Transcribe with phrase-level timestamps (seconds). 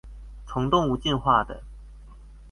[0.47, 1.61] 從動物進化的